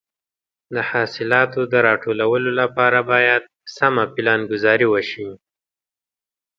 د 0.73 0.75
حاصلاتو 0.91 1.61
د 1.71 1.73
راټولولو 1.87 2.49
لپاره 2.61 2.99
باید 3.11 3.43
سمه 3.75 4.03
پلانګذاري 4.15 4.87
وشي. 4.89 5.29